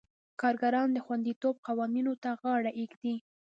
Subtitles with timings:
[0.41, 3.15] کارګران د خوندیتوب قوانینو ته غاړه ږدي.